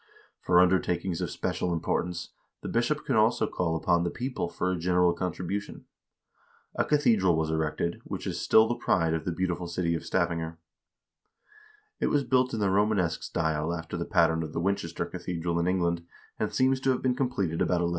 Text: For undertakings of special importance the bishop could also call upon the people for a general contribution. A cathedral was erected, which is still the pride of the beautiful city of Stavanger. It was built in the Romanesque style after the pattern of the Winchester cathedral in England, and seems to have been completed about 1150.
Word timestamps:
For 0.39 0.59
undertakings 0.59 1.21
of 1.21 1.29
special 1.29 1.71
importance 1.71 2.29
the 2.61 2.67
bishop 2.69 3.05
could 3.05 3.15
also 3.15 3.45
call 3.45 3.75
upon 3.75 4.03
the 4.03 4.09
people 4.09 4.49
for 4.49 4.71
a 4.71 4.75
general 4.75 5.13
contribution. 5.13 5.85
A 6.73 6.83
cathedral 6.85 7.35
was 7.35 7.51
erected, 7.51 8.01
which 8.03 8.25
is 8.25 8.41
still 8.41 8.67
the 8.67 8.73
pride 8.73 9.13
of 9.13 9.25
the 9.25 9.31
beautiful 9.31 9.67
city 9.67 9.93
of 9.93 10.03
Stavanger. 10.03 10.57
It 11.99 12.07
was 12.07 12.23
built 12.23 12.51
in 12.51 12.59
the 12.59 12.71
Romanesque 12.71 13.21
style 13.21 13.71
after 13.75 13.95
the 13.95 14.05
pattern 14.05 14.41
of 14.41 14.53
the 14.53 14.59
Winchester 14.59 15.05
cathedral 15.05 15.59
in 15.59 15.67
England, 15.67 16.03
and 16.39 16.51
seems 16.51 16.79
to 16.79 16.89
have 16.89 17.03
been 17.03 17.13
completed 17.13 17.61
about 17.61 17.81
1150. 17.85 17.89